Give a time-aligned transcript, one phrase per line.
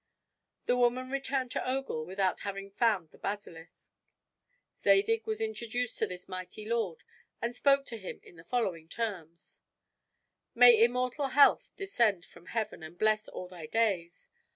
[0.65, 3.91] The woman returned to Ogul without having found the basilisk.
[4.81, 7.03] Zadig was introduced to this mighty lord
[7.39, 9.61] and spoke to him in the following terms:
[10.55, 14.31] "May immortal health descend from heaven to bless all thy days!